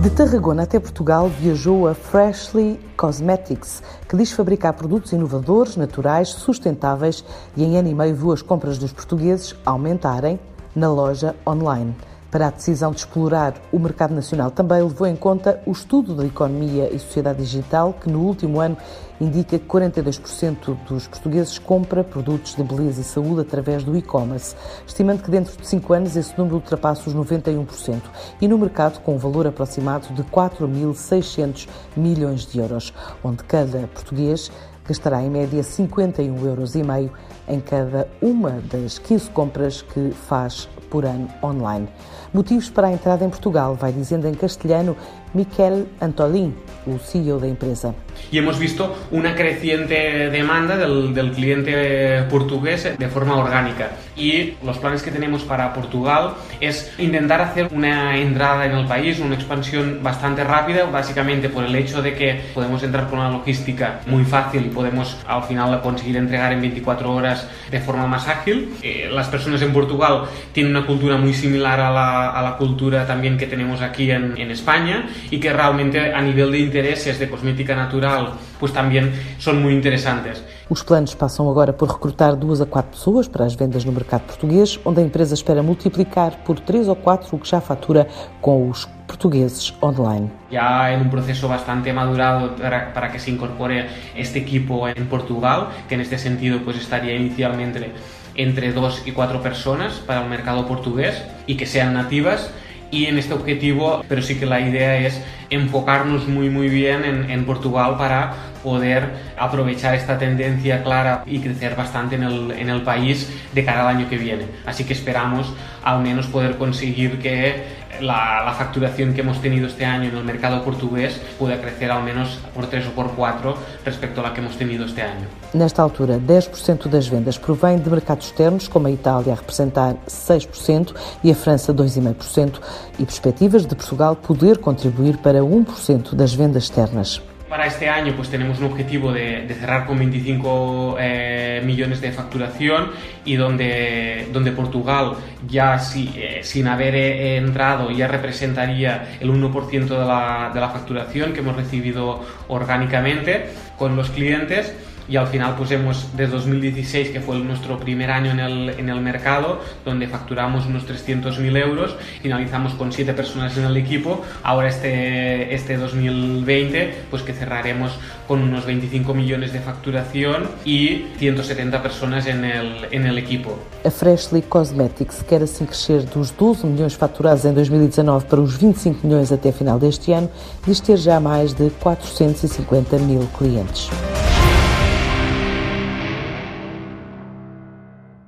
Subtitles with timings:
[0.00, 7.22] De Tarragona até Portugal viajou a Freshly Cosmetics, que diz fabricar produtos inovadores, naturais, sustentáveis
[7.54, 10.40] e em ano e meio viu as compras dos portugueses aumentarem
[10.74, 11.94] na loja online.
[12.30, 16.24] Para a decisão de explorar o mercado nacional, também levou em conta o estudo da
[16.24, 18.78] economia e sociedade digital, que no último ano
[19.20, 25.22] indica que 42% dos portugueses compra produtos de beleza e saúde através do e-commerce, estimando
[25.22, 28.00] que dentro de 5 anos esse número ultrapassa os 91%,
[28.40, 34.50] e no mercado com um valor aproximado de 4.600 milhões de euros, onde cada português
[34.86, 41.28] gastará em média 51,5 euros em cada uma das 15 compras que faz por ano
[41.42, 41.88] online.
[42.34, 44.96] Motivos para a entrada em Portugal, vai dizendo em castelhano
[45.34, 46.54] Miquel Antolín,
[46.86, 47.94] o CEO da empresa.
[48.32, 53.90] Y hemos visto una creciente demanda del, del, cliente portugués de forma orgánica.
[54.16, 59.18] Y los planes que tenemos para Portugal es intentar hacer una entrada en el país,
[59.20, 64.00] una expansión bastante rápida, básicamente por el hecho de que podemos entrar con una logística
[64.06, 68.74] muy fácil y podemos al final conseguir entregar en 24 horas de forma más ágil.
[68.82, 73.06] Eh, las personas en Portugal tienen una cultura muy similar a la, a la cultura
[73.06, 77.28] también que tenemos aquí en, en España y que realmente a nivel de intereses de
[77.28, 80.42] cosmética natural pues también son muy interesantes.
[80.70, 84.22] Os planos passam agora por recrutar duas a quatro pessoas para as vendas no mercado
[84.22, 88.06] português, onde a empresa espera multiplicar por três ou quatro o que já fatura
[88.40, 90.30] com os portugueses online.
[90.48, 95.70] Ya en un proceso bastante madurado para, para, que se incorpore este equipo en Portugal,
[95.88, 97.90] que en este sentido pues estaría inicialmente
[98.36, 102.50] entre dos y cuatro personas para el mercado portugués y que sean nativas
[102.90, 107.30] y en este objetivo, pero sí que la idea es enfocarnos muy muy bien en,
[107.30, 112.82] en, Portugal para poder aprovechar esta tendencia clara y crecer bastante en el, en el
[112.82, 114.46] país de cara al año que viene.
[114.66, 115.52] Así que esperamos
[115.82, 120.24] al menos poder conseguir que la, la, facturación que hemos tenido este año en el
[120.24, 124.40] mercado portugués pueda crecer al menos por 3 ou por 4 respecto a la que
[124.40, 125.28] hemos tenido este año.
[125.52, 130.94] Nesta altura, 10% das vendas provém de mercados externos, como a Itália a representar 6%
[131.24, 132.60] e a França 2,5%,
[132.98, 137.20] e perspectivas de Portugal poder contribuir para 1% das vendas externas.
[137.50, 142.12] Para este año pues tenemos un objetivo de, de cerrar con 25 eh, millones de
[142.12, 142.92] facturación
[143.24, 145.14] y donde, donde Portugal
[145.48, 150.68] ya si, eh, sin haber eh, entrado ya representaría el 1% de la, de la
[150.68, 153.46] facturación que hemos recibido orgánicamente
[153.76, 154.72] con los clientes
[155.10, 158.88] y al final pues hemos de 2016 que fue nuestro primer año en el, en
[158.88, 164.68] el mercado donde facturamos unos 300.000 euros finalizamos con 7 personas en el equipo ahora
[164.68, 167.98] este, este 2020 pues que cerraremos
[168.30, 173.58] con unos 25 millones de facturación y 170 personas en el, en el equipo.
[173.84, 179.04] A Freshly Cosmetics quer assim crescer dos 12 milhões faturados em 2019 para os 25
[179.04, 180.30] milhões até final deste ano,
[180.64, 183.90] diz ter já mais de 450 mil clientes.